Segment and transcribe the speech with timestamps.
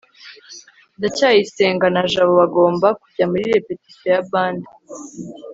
[0.97, 4.61] ndacyayisenga na jabo bagombaga kujya muri repetition ya band